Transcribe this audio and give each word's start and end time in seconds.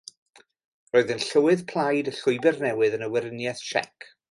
Roedd 0.95 1.11
yn 1.15 1.21
llywydd 1.25 1.61
plaid 1.73 2.11
y 2.13 2.15
Llwybr 2.21 2.59
Newid 2.65 2.99
yn 3.01 3.09
y 3.09 3.13
Weriniaeth 3.17 3.65
Tsiec. 3.67 4.13